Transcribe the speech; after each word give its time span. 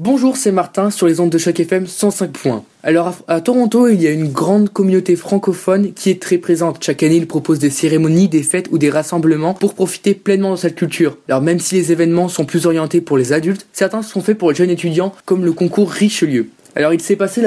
Bonjour, 0.00 0.36
c'est 0.36 0.50
Martin 0.50 0.90
sur 0.90 1.06
les 1.06 1.20
ondes 1.20 1.30
de 1.30 1.38
Choc 1.38 1.60
FM 1.60 1.86
105 1.86 2.32
points. 2.32 2.64
Alors 2.82 3.14
à, 3.28 3.40
Toronto, 3.40 3.86
il 3.86 4.02
y 4.02 4.08
a 4.08 4.10
une 4.10 4.26
grande 4.26 4.68
communauté 4.68 5.14
francophone 5.14 5.92
qui 5.92 6.10
est 6.10 6.20
très 6.20 6.38
présente. 6.38 6.82
Chaque 6.82 7.04
année, 7.04 7.14
ils 7.14 7.28
proposent 7.28 7.60
des 7.60 7.70
cérémonies, 7.70 8.26
des 8.26 8.42
fêtes 8.42 8.66
ou 8.72 8.78
des 8.78 8.90
rassemblements 8.90 9.54
pour 9.54 9.74
profiter 9.74 10.14
pleinement 10.14 10.50
de 10.50 10.56
cette 10.56 10.74
culture. 10.74 11.16
Alors 11.28 11.42
même 11.42 11.60
si 11.60 11.76
les 11.76 11.92
événements 11.92 12.28
sont 12.28 12.44
plus 12.44 12.66
orientés 12.66 13.00
pour 13.00 13.16
les 13.16 13.32
adultes, 13.32 13.68
certains 13.72 14.02
sont 14.02 14.20
faits 14.20 14.36
pour 14.36 14.50
les 14.50 14.56
jeunes 14.56 14.70
étudiants 14.70 15.14
comme 15.26 15.44
le 15.44 15.52
concours 15.52 15.92
Richelieu. 15.92 16.48
Alors 16.74 16.92
il 16.92 17.00
s'est 17.00 17.14
passé 17.14 17.42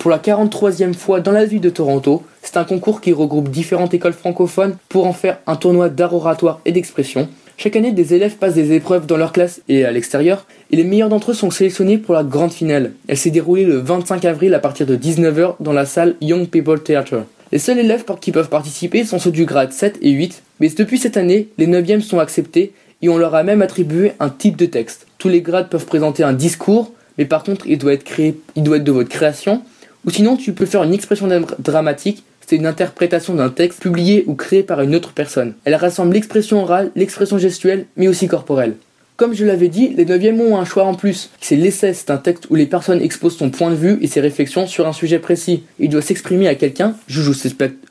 pour 0.00 0.10
la 0.10 0.18
43e 0.18 0.92
fois 0.92 1.20
dans 1.20 1.32
la 1.32 1.46
ville 1.46 1.62
de 1.62 1.70
Toronto. 1.70 2.22
C'est 2.42 2.58
un 2.58 2.64
concours 2.64 3.00
qui 3.00 3.14
regroupe 3.14 3.48
différentes 3.48 3.94
écoles 3.94 4.12
francophones 4.12 4.76
pour 4.90 5.06
en 5.06 5.14
faire 5.14 5.38
un 5.46 5.56
tournoi 5.56 5.88
d'art 5.88 6.14
oratoire 6.14 6.60
et 6.66 6.72
d'expression. 6.72 7.26
Chaque 7.62 7.76
année, 7.76 7.92
des 7.92 8.14
élèves 8.14 8.36
passent 8.36 8.54
des 8.54 8.72
épreuves 8.72 9.04
dans 9.04 9.18
leur 9.18 9.34
classe 9.34 9.60
et 9.68 9.84
à 9.84 9.92
l'extérieur, 9.92 10.46
et 10.70 10.76
les 10.76 10.82
meilleurs 10.82 11.10
d'entre 11.10 11.32
eux 11.32 11.34
sont 11.34 11.50
sélectionnés 11.50 11.98
pour 11.98 12.14
la 12.14 12.24
grande 12.24 12.54
finale. 12.54 12.92
Elle 13.06 13.18
s'est 13.18 13.28
déroulée 13.28 13.66
le 13.66 13.76
25 13.76 14.24
avril 14.24 14.54
à 14.54 14.60
partir 14.60 14.86
de 14.86 14.96
19h 14.96 15.56
dans 15.60 15.74
la 15.74 15.84
salle 15.84 16.16
Young 16.22 16.48
People 16.48 16.82
Theatre. 16.82 17.26
Les 17.52 17.58
seuls 17.58 17.78
élèves 17.78 18.06
qui 18.18 18.32
peuvent 18.32 18.48
participer 18.48 19.04
sont 19.04 19.18
ceux 19.18 19.30
du 19.30 19.44
grade 19.44 19.74
7 19.74 19.98
et 20.00 20.10
8, 20.10 20.42
mais 20.60 20.70
depuis 20.70 20.96
cette 20.96 21.18
année, 21.18 21.48
les 21.58 21.66
9e 21.66 22.00
sont 22.00 22.18
acceptés 22.18 22.72
et 23.02 23.10
on 23.10 23.18
leur 23.18 23.34
a 23.34 23.42
même 23.42 23.60
attribué 23.60 24.12
un 24.20 24.30
type 24.30 24.56
de 24.56 24.64
texte. 24.64 25.06
Tous 25.18 25.28
les 25.28 25.42
grades 25.42 25.68
peuvent 25.68 25.84
présenter 25.84 26.22
un 26.22 26.32
discours, 26.32 26.94
mais 27.18 27.26
par 27.26 27.42
contre, 27.42 27.66
il 27.66 27.76
doit 27.76 27.92
être 27.92 28.06
il 28.18 28.62
doit 28.62 28.78
être 28.78 28.84
de 28.84 28.92
votre 28.92 29.10
création, 29.10 29.60
ou 30.06 30.10
sinon 30.10 30.38
tu 30.38 30.54
peux 30.54 30.64
faire 30.64 30.82
une 30.82 30.94
expression 30.94 31.28
dramatique 31.58 32.24
c'est 32.50 32.56
une 32.56 32.66
interprétation 32.66 33.36
d'un 33.36 33.48
texte 33.48 33.80
publié 33.80 34.24
ou 34.26 34.34
créé 34.34 34.64
par 34.64 34.80
une 34.80 34.96
autre 34.96 35.12
personne. 35.12 35.54
Elle 35.64 35.76
rassemble 35.76 36.14
l'expression 36.14 36.60
orale, 36.60 36.90
l'expression 36.96 37.38
gestuelle, 37.38 37.86
mais 37.96 38.08
aussi 38.08 38.26
corporelle. 38.26 38.74
Comme 39.16 39.34
je 39.34 39.44
l'avais 39.44 39.68
dit, 39.68 39.94
les 39.96 40.04
9e 40.04 40.40
ont 40.40 40.58
un 40.58 40.64
choix 40.64 40.82
en 40.82 40.94
plus. 40.94 41.30
C'est 41.40 41.54
l'essai, 41.54 41.94
c'est 41.94 42.10
un 42.10 42.16
texte 42.16 42.48
où 42.50 42.56
les 42.56 42.66
personnes 42.66 43.00
exposent 43.00 43.36
son 43.36 43.50
point 43.50 43.70
de 43.70 43.76
vue 43.76 43.98
et 44.02 44.08
ses 44.08 44.20
réflexions 44.20 44.66
sur 44.66 44.88
un 44.88 44.92
sujet 44.92 45.20
précis. 45.20 45.62
Il 45.78 45.90
doit 45.90 46.02
s'exprimer 46.02 46.48
à 46.48 46.56
quelqu'un, 46.56 46.96
juge 47.06 47.28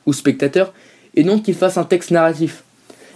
ou 0.05 0.11
spectateur, 0.11 0.73
et 1.15 1.23
non 1.23 1.39
qu'il 1.39 1.55
fasse 1.55 1.77
un 1.77 1.85
texte 1.85 2.11
narratif. 2.11 2.63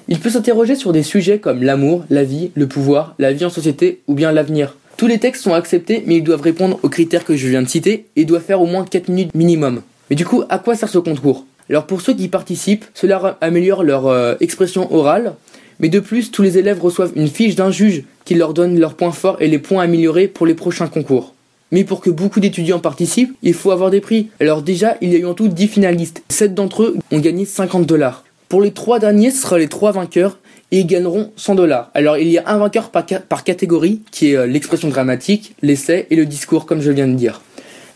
Il 0.07 0.19
peut 0.19 0.29
s'interroger 0.29 0.75
sur 0.75 0.93
des 0.93 1.03
sujets 1.03 1.39
comme 1.39 1.61
l'amour, 1.61 2.05
la 2.09 2.23
vie, 2.23 2.51
le 2.55 2.67
pouvoir, 2.67 3.15
la 3.19 3.33
vie 3.33 3.43
en 3.43 3.49
société 3.49 3.99
ou 4.07 4.13
bien 4.13 4.31
l'avenir. 4.31 4.77
Tous 4.95 5.07
les 5.07 5.19
textes 5.19 5.43
sont 5.43 5.55
acceptés 5.55 6.05
mais 6.07 6.15
ils 6.15 6.23
doivent 6.23 6.39
répondre 6.39 6.79
aux 6.83 6.89
critères 6.89 7.25
que 7.25 7.35
je 7.35 7.49
viens 7.49 7.63
de 7.63 7.67
citer 7.67 8.05
et 8.15 8.23
doivent 8.23 8.43
faire 8.43 8.61
au 8.61 8.65
moins 8.65 8.85
4 8.85 9.09
minutes 9.09 9.35
minimum. 9.35 9.81
Mais 10.13 10.17
du 10.17 10.25
coup, 10.25 10.43
à 10.47 10.59
quoi 10.59 10.75
sert 10.75 10.89
ce 10.89 10.99
concours? 10.99 11.43
Alors 11.71 11.87
pour 11.87 12.01
ceux 12.01 12.13
qui 12.13 12.27
participent, 12.27 12.85
cela 12.93 13.35
améliore 13.41 13.81
leur 13.81 14.05
euh, 14.05 14.35
expression 14.41 14.93
orale, 14.93 15.33
mais 15.79 15.89
de 15.89 15.99
plus, 15.99 16.29
tous 16.29 16.43
les 16.43 16.59
élèves 16.59 16.79
reçoivent 16.79 17.13
une 17.15 17.27
fiche 17.27 17.55
d'un 17.55 17.71
juge 17.71 18.03
qui 18.23 18.35
leur 18.35 18.53
donne 18.53 18.79
leurs 18.79 18.93
points 18.93 19.11
forts 19.11 19.37
et 19.39 19.47
les 19.47 19.57
points 19.57 19.81
améliorés 19.81 20.27
pour 20.27 20.45
les 20.45 20.53
prochains 20.53 20.85
concours. 20.85 21.33
Mais 21.71 21.83
pour 21.83 21.99
que 21.99 22.11
beaucoup 22.11 22.39
d'étudiants 22.39 22.77
participent, 22.77 23.35
il 23.41 23.55
faut 23.55 23.71
avoir 23.71 23.89
des 23.89 24.01
prix. 24.01 24.29
Alors 24.39 24.61
déjà, 24.61 24.97
il 25.01 25.11
y 25.11 25.15
a 25.15 25.17
eu 25.17 25.25
en 25.25 25.33
tout 25.33 25.47
10 25.47 25.67
finalistes. 25.67 26.21
7 26.29 26.53
d'entre 26.53 26.83
eux 26.83 26.97
ont 27.11 27.19
gagné 27.19 27.45
50 27.45 27.87
dollars. 27.87 28.23
Pour 28.49 28.61
les 28.61 28.69
3 28.69 28.99
derniers, 28.99 29.31
ce 29.31 29.41
sera 29.41 29.57
les 29.57 29.67
3 29.67 29.93
vainqueurs 29.93 30.37
et 30.69 30.81
ils 30.81 30.85
gagneront 30.85 31.31
100 31.37 31.55
dollars. 31.55 31.89
Alors 31.95 32.19
il 32.19 32.27
y 32.27 32.37
a 32.37 32.43
un 32.45 32.59
vainqueur 32.59 32.91
par, 32.91 33.43
catégorie 33.43 34.01
qui 34.11 34.33
est 34.33 34.35
euh, 34.35 34.45
l'expression 34.45 34.89
dramatique, 34.89 35.55
l'essai 35.63 36.05
et 36.11 36.15
le 36.15 36.27
discours 36.27 36.67
comme 36.67 36.81
je 36.81 36.91
viens 36.91 37.07
de 37.07 37.15
dire. 37.15 37.41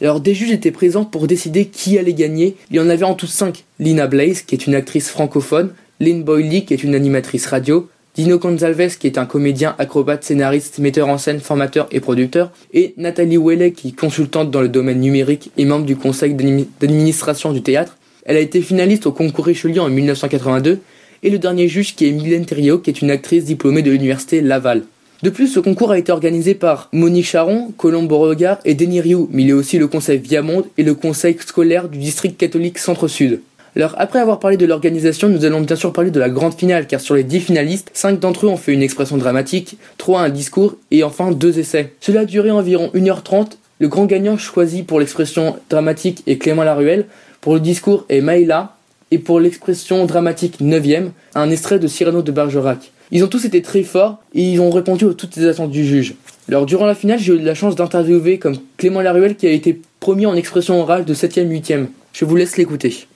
Alors 0.02 0.20
des 0.20 0.36
juges 0.36 0.52
étaient 0.52 0.72
présents 0.72 1.06
pour 1.06 1.28
décider 1.28 1.66
qui 1.66 1.98
allait 1.98 2.14
gagner. 2.14 2.56
Il 2.70 2.76
y 2.76 2.80
en 2.80 2.90
avait 2.90 3.04
en 3.04 3.16
tout 3.16 3.28
cinq. 3.28 3.66
Lina 3.80 4.08
Blaze, 4.08 4.42
qui 4.42 4.54
est 4.54 4.68
une 4.68 4.76
actrice 4.76 5.10
francophone, 5.10 5.74
Lynn 6.00 6.24
Boyley, 6.24 6.64
qui 6.66 6.74
est 6.74 6.84
une 6.84 6.94
animatrice 6.94 7.48
radio, 7.48 7.90
Dino 8.18 8.40
Gonzalez, 8.40 8.90
qui 9.00 9.08
est 9.08 9.18
un 9.18 9.26
comédien, 9.26 9.76
acrobate, 9.78 10.24
scénariste, 10.24 10.80
metteur 10.80 11.08
en 11.08 11.18
scène, 11.18 11.40
formateur 11.40 11.88
et 11.92 12.00
producteur, 12.00 12.52
et 12.74 12.94
Nathalie 12.98 13.38
Ouellet, 13.38 13.72
qui 13.72 13.90
est 13.90 13.96
consultante 13.96 14.50
dans 14.50 14.62
le 14.62 14.70
domaine 14.70 15.00
numérique 15.00 15.52
et 15.58 15.66
membre 15.66 15.86
du 15.86 15.96
conseil 15.96 16.34
d'administration 16.34 17.52
du 17.52 17.62
théâtre. 17.62 17.98
Elle 18.26 18.38
a 18.38 18.40
été 18.42 18.62
finaliste 18.62 19.06
au 19.06 19.12
concours 19.12 19.46
Richelieu 19.46 19.82
en 19.82 19.90
1982, 19.90 20.80
et 21.24 21.30
le 21.30 21.40
dernier 21.40 21.68
juge 21.68 21.96
qui 21.96 22.08
est 22.08 22.12
Mylène 22.12 22.46
Thériault, 22.46 22.80
qui 22.80 22.90
est 22.90 23.02
une 23.02 23.12
actrice 23.12 23.46
diplômée 23.46 23.82
de 23.82 23.92
l'université 23.92 24.42
Laval. 24.42 24.84
De 25.24 25.32
plus, 25.32 25.48
ce 25.48 25.60
concours 25.60 25.92
a 25.92 25.98
été 25.98 26.12
organisé 26.12 26.54
par 26.54 26.90
Monique 26.92 27.26
Charon, 27.26 27.72
Colombe 27.76 28.08
Beauregard 28.08 28.60
et 28.66 28.76
Denis 28.76 29.02
Rioux, 29.02 29.28
mais 29.32 29.42
il 29.42 29.50
est 29.50 29.54
aussi 29.54 29.80
le 29.80 29.88
conseil 29.88 30.20
Viamonde 30.20 30.66
et 30.78 30.84
le 30.84 30.94
conseil 30.94 31.36
scolaire 31.44 31.90
du 31.90 31.98
district 31.98 32.38
catholique 32.38 32.78
Centre-Sud. 32.78 33.42
Alors, 33.76 33.96
après 33.98 34.20
avoir 34.20 34.40
parlé 34.40 34.58
de 34.58 34.66
l'organisation, 34.68 35.28
nous 35.28 35.44
allons 35.44 35.62
bien 35.62 35.76
sûr 35.76 35.92
parler 35.92 36.12
de 36.12 36.20
la 36.20 36.30
grande 36.30 36.54
finale, 36.54 36.86
car 36.86 37.02
sur 37.02 37.16
les 37.16 37.24
10 37.24 37.40
finalistes, 37.40 37.90
5 37.94 38.20
d'entre 38.20 38.46
eux 38.46 38.50
ont 38.50 38.58
fait 38.58 38.74
une 38.74 38.84
expression 38.84 39.18
dramatique, 39.18 39.78
3 39.98 40.22
un 40.22 40.30
discours 40.30 40.76
et 40.92 41.04
enfin 41.04 41.32
2 41.32 41.58
essais. 41.58 41.94
Cela 42.00 42.22
a 42.22 42.26
duré 42.26 42.52
environ 42.52 42.92
1h30. 42.94 43.54
Le 43.80 43.88
grand 43.88 44.06
gagnant 44.06 44.38
choisi 44.38 44.84
pour 44.84 45.00
l'expression 45.00 45.56
dramatique 45.72 46.22
est 46.28 46.38
Clément 46.38 46.64
Laruelle, 46.64 47.08
pour 47.42 47.56
le 47.56 47.60
discours 47.60 48.06
est 48.10 48.22
Maïla, 48.22 48.76
et 49.10 49.18
pour 49.18 49.40
l'expression 49.40 50.06
dramatique 50.06 50.60
9ème, 50.62 51.10
un 51.34 51.50
extrait 51.50 51.80
de 51.80 51.88
Cyrano 51.88 52.22
de 52.22 52.32
Bergerac. 52.32 52.92
Ils 53.12 53.24
ont 53.24 53.28
tous 53.28 53.46
été 53.46 53.62
très 53.62 53.84
forts 53.84 54.18
et 54.34 54.42
ils 54.42 54.60
ont 54.60 54.70
répondu 54.70 55.08
à 55.08 55.14
toutes 55.14 55.36
les 55.38 55.46
attentes 55.46 55.72
du 55.72 55.86
juge. 55.86 56.16
Alors 56.50 56.66
durant 56.66 56.86
la 56.86 56.96
finale, 56.96 57.20
j'ai 57.20 57.34
eu 57.34 57.40
la 57.40 57.56
chance 57.56 57.76
d'interviewer 57.76 58.38
comme 58.38 58.58
Clément 58.78 59.02
Laruelle 59.02 59.36
qui 59.36 59.48
a 59.48 59.52
été 59.52 59.82
premier 60.00 60.26
en 60.26 60.36
expression 60.36 60.80
orale 60.82 61.06
de 61.06 61.14
7ème, 61.14 61.50
8ème. 61.50 61.88
Je 62.14 62.26
vous 62.26 62.36
laisse 62.36 62.58
l'écouter. 62.58 63.08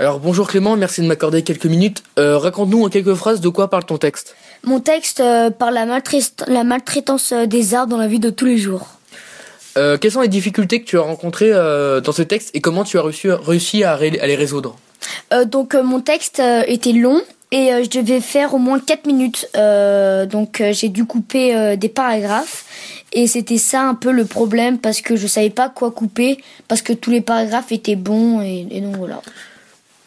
Alors 0.00 0.18
bonjour 0.18 0.48
Clément, 0.48 0.76
merci 0.76 1.02
de 1.02 1.06
m'accorder 1.06 1.42
quelques 1.42 1.66
minutes. 1.66 2.02
Euh, 2.18 2.36
raconte-nous 2.36 2.84
en 2.84 2.88
quelques 2.88 3.14
phrases 3.14 3.40
de 3.40 3.48
quoi 3.48 3.70
parle 3.70 3.84
ton 3.84 3.96
texte. 3.96 4.34
Mon 4.64 4.80
texte 4.80 5.20
euh, 5.20 5.50
parle 5.50 5.74
la, 5.74 5.84
la 6.48 6.64
maltraitance 6.64 7.32
euh, 7.32 7.46
des 7.46 7.74
arts 7.74 7.86
dans 7.86 7.98
la 7.98 8.08
vie 8.08 8.18
de 8.18 8.30
tous 8.30 8.46
les 8.46 8.58
jours. 8.58 8.88
quelles 9.74 10.10
sont 10.10 10.20
les 10.20 10.28
difficultés 10.28 10.80
que 10.80 10.86
tu 10.86 10.98
as 10.98 11.02
rencontrées 11.02 11.50
dans 11.50 12.12
ce 12.12 12.22
texte 12.22 12.50
et 12.54 12.60
comment 12.60 12.84
tu 12.84 12.98
as 12.98 13.02
réussi, 13.02 13.30
réussi 13.30 13.84
à, 13.84 13.92
à, 13.92 13.98
les 13.98 14.36
résoudre? 14.36 14.76
Donc 15.46 15.74
mon 15.74 16.00
texte 16.00 16.40
était 16.66 16.92
long 16.92 17.20
et 17.54 17.72
euh, 17.72 17.84
je 17.84 18.00
devais 18.00 18.20
faire 18.20 18.52
au 18.52 18.58
moins 18.58 18.80
4 18.80 19.06
minutes. 19.06 19.48
Euh, 19.56 20.26
donc 20.26 20.60
euh, 20.60 20.72
j'ai 20.72 20.88
dû 20.88 21.04
couper 21.04 21.76
des 21.76 21.88
paragraphes 21.88 22.64
et 23.12 23.28
c'était 23.28 23.58
ça 23.58 23.82
un 23.82 23.94
peu 23.94 24.10
le 24.10 24.24
problème 24.24 24.78
parce 24.78 25.00
que 25.00 25.14
je 25.14 25.28
savais 25.28 25.50
pas 25.50 25.68
quoi 25.68 25.92
couper 25.92 26.38
parce 26.66 26.82
que 26.82 26.92
tous 26.92 27.12
les 27.12 27.20
paragraphes 27.20 27.70
étaient 27.70 27.94
bons 27.94 28.40
et, 28.42 28.80
donc 28.80 28.96
voilà. 28.96 29.22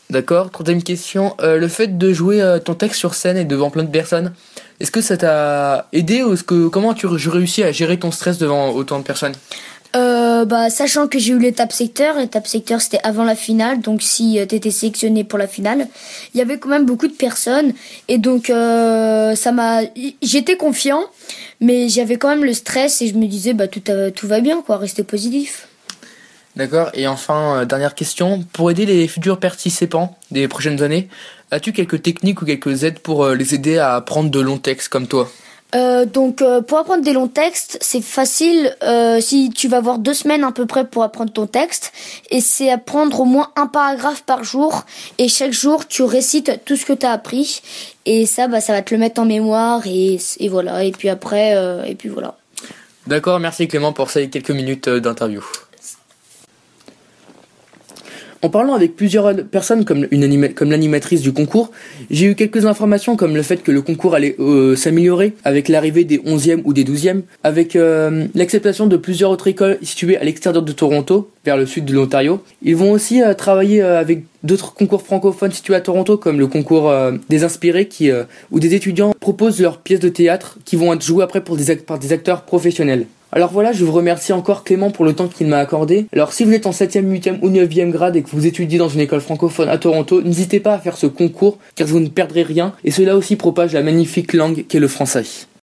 D'accord. 0.10 0.52
Troisième 0.52 0.84
question. 0.84 1.36
le 1.42 1.68
fait 1.68 1.98
de 1.98 2.14
jouer 2.14 2.60
ton 2.64 2.76
texte 2.76 3.00
sur 3.00 3.14
scène 3.14 3.38
et 3.38 3.46
devant 3.46 3.70
plein 3.70 3.84
de 3.84 3.90
personnes, 3.90 4.34
est-ce 4.80 4.92
que 4.92 5.02
ça 5.02 5.18
t'a 5.18 5.88
aidé 5.94 6.24
ou 6.24 6.34
est-ce 6.34 6.44
que 6.44 6.68
comment 6.68 6.94
tu 6.94 7.08
réussis 7.08 7.64
à 7.64 7.72
gérer 7.72 7.98
ton 7.98 8.12
stress 8.12 8.38
devant 8.38 8.72
autant 8.72 9.00
de 9.00 9.04
personnes? 9.04 9.36
Euh, 9.96 10.46
bah, 10.46 10.70
sachant 10.70 11.08
que 11.08 11.18
j'ai 11.18 11.34
eu 11.34 11.40
l'étape 11.40 11.72
secteur, 11.72 12.18
l'étape 12.18 12.48
secteur 12.48 12.82
c'était 12.82 13.00
avant 13.04 13.24
la 13.24 13.36
finale, 13.36 13.80
donc 13.80 14.02
si 14.02 14.40
euh, 14.40 14.46
tu 14.46 14.56
étais 14.56 14.72
sélectionné 14.72 15.24
pour 15.24 15.40
la 15.40 15.48
finale, 15.48 15.88
il 16.34 16.38
y 16.38 16.42
avait 16.42 16.58
quand 16.58 16.70
même 16.70 16.86
beaucoup 16.86 17.08
de 17.08 17.14
personnes 17.14 17.74
et 18.08 18.18
donc 18.18 18.50
euh, 18.50 19.34
ça 19.36 19.52
m'a, 19.52 19.82
j'étais 20.22 20.58
confiant, 20.58 21.02
mais 21.62 21.90
j'avais 21.90 22.18
quand 22.18 22.30
même 22.30 22.44
le 22.44 22.54
stress 22.54 23.02
et 23.02 23.08
je 23.08 23.16
me 23.16 23.28
disais 23.28 23.54
bah 23.54 23.68
tout 23.68 23.82
tout 24.16 24.28
va 24.28 24.42
bien 24.42 24.62
quoi, 24.62 24.78
rester 24.78 25.04
positif. 25.04 25.68
D'accord. 26.56 26.90
Et 26.94 27.08
enfin 27.08 27.66
dernière 27.66 27.96
question, 27.96 28.44
pour 28.52 28.72
aider 28.72 28.86
les 28.86 29.08
futurs 29.08 29.40
participants 29.40 30.18
des 30.32 30.48
prochaines 30.48 30.82
années, 30.84 31.08
as-tu 31.52 31.72
quelques 31.72 32.02
techniques 32.02 32.42
ou 32.42 32.46
quelques 32.46 32.84
aides 32.84 33.00
pour 33.00 33.28
les 33.30 33.56
aider 33.56 33.78
à 33.78 33.96
apprendre 33.96 34.32
de 34.32 34.40
longs 34.40 34.58
textes 34.58 34.90
comme 34.90 35.08
toi? 35.08 35.32
Euh, 35.76 36.06
donc 36.06 36.42
euh, 36.42 36.62
pour 36.62 36.78
apprendre 36.78 37.04
des 37.04 37.14
longs 37.14 37.28
textes, 37.28 37.78
c'est 37.82 38.02
facile 38.02 38.76
euh, 38.84 39.20
si 39.20 39.50
tu 39.50 39.68
vas 39.68 39.78
avoir 39.78 40.00
deux 40.00 40.14
semaines 40.14 40.44
à 40.44 40.52
peu 40.52 40.66
près 40.66 40.86
pour 40.88 41.04
apprendre 41.04 41.32
ton 41.32 41.46
texte. 41.46 41.92
Et 42.32 42.40
c'est 42.40 42.72
apprendre 42.72 43.20
au 43.20 43.26
moins 43.26 43.50
un 43.56 43.68
paragraphe 43.68 44.24
par 44.24 44.44
jour. 44.44 44.86
Et 45.18 45.28
chaque 45.28 45.52
jour 45.52 45.88
tu 45.88 46.04
récites 46.04 46.62
tout 46.66 46.78
ce 46.78 46.86
que 46.86 46.94
tu 46.94 47.06
as 47.06 47.12
appris. 47.12 47.62
Et 48.06 48.26
ça 48.26 48.48
bah 48.48 48.62
ça 48.62 48.74
va 48.74 48.82
te 48.82 48.94
le 48.94 49.00
mettre 49.00 49.20
en 49.20 49.26
mémoire. 49.26 49.86
Et, 49.86 50.20
et 50.40 50.50
voilà. 50.50 50.84
Et 50.84 50.92
puis 50.92 51.10
après 51.10 51.54
et 51.86 51.96
puis 51.96 52.10
voilà. 52.10 52.36
D'accord, 53.06 53.40
merci 53.40 53.68
Clément 53.68 53.94
pour 53.94 54.10
ces 54.10 54.30
quelques 54.30 54.52
minutes 54.52 54.90
d'interview. 54.90 55.44
En 58.44 58.50
parlant 58.50 58.76
avec 58.76 58.96
plusieurs 58.96 59.34
personnes 59.46 59.84
comme, 59.84 60.06
l'animatrice 60.12 61.22
du 61.22 61.34
concours, 61.34 61.72
j'ai 62.12 62.28
eu 62.28 62.36
quelques 62.36 62.66
informations 62.66 63.16
comme 63.16 63.36
le 63.36 63.42
fait 63.42 63.64
que 63.64 63.72
le 63.72 63.82
concours 63.82 64.14
allait 64.14 64.36
euh, 64.40 64.76
s'améliorer 64.76 65.34
avec 65.44 65.68
l'arrivée 65.70 66.04
des 66.04 66.20
11e 66.20 66.62
ou 66.64 66.74
des 66.74 66.84
12e, 66.84 67.22
avec 67.44 67.76
euh, 67.76 68.28
l'acceptation 68.36 68.86
de 68.86 68.96
plusieurs 68.96 69.32
autres 69.32 69.48
écoles 69.48 69.80
situées 69.82 70.18
à 70.18 70.24
l'extérieur 70.24 70.62
de 70.62 70.72
Toronto, 70.72 71.32
vers 71.46 71.58
le 71.58 71.66
sud 71.66 71.86
de 71.86 71.94
l'Ontario. 71.94 72.44
Ils 72.62 72.76
vont 72.76 72.92
aussi 72.92 73.24
euh, 73.24 73.34
travailler 73.34 73.82
avec 73.82 74.24
d'autres 74.44 74.74
concours 74.74 75.02
francophones 75.02 75.52
situés 75.52 75.76
à 75.76 75.82
Toronto 75.82 76.18
comme 76.18 76.40
le 76.40 76.48
concours 76.48 76.94
des 77.28 77.44
inspirés 77.44 77.90
où 78.52 78.60
des 78.60 78.76
étudiants 78.76 79.14
proposent 79.20 79.60
leurs 79.60 79.80
pièces 79.80 80.00
de 80.00 80.10
théâtre 80.10 80.58
qui 80.64 80.76
vont 80.76 80.94
être 80.94 81.02
jouées 81.02 81.24
après 81.24 81.42
par 81.42 82.00
des 82.00 82.14
acteurs 82.14 82.44
professionnels. 82.44 83.08
Alors 83.32 83.52
voilà, 83.52 83.74
je 83.74 83.84
vous 83.84 83.92
remercie 83.92 84.32
encore 84.32 84.64
Clément 84.64 84.90
pour 84.90 85.04
le 85.04 85.14
temps 85.14 85.28
qu'il 85.28 85.48
m'a 85.48 85.58
accordé. 85.58 86.08
Alors 86.14 86.32
si 86.32 86.46
vous 86.46 86.54
êtes 86.54 86.66
en 86.66 86.72
7e, 86.72 87.04
8e 87.04 87.40
ou 87.42 87.50
9e 87.50 87.90
grade 87.90 88.16
et 88.16 88.24
que 88.24 88.30
vous 88.30 88.46
étudiez 88.48 88.80
dans 88.80 88.88
une 88.88 89.02
école 89.02 89.22
francophone 89.22 89.68
à 89.70 89.78
Toronto, 89.78 90.22
n'hésitez 90.22 90.60
pas 90.60 90.74
à 90.74 90.80
faire 90.80 90.98
ce 90.98 91.08
concours 91.08 91.58
car 91.76 91.88
vous 91.88 92.00
ne 92.00 92.08
perdrez 92.08 92.44
rien 92.44 92.74
et 92.86 92.92
cela 92.92 93.18
aussi 93.18 93.36
propage 93.36 93.74
la 93.74 93.84
magnifique 93.84 94.34
langue 94.34 94.66
qu'est 94.68 94.80
le 94.80 94.88
français. 94.88 95.48